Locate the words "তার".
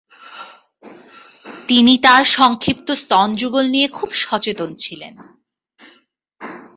1.97-2.23